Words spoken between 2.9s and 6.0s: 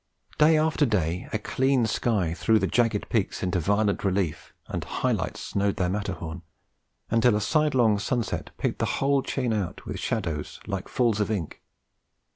peaks into violent relief, and high lights snowed their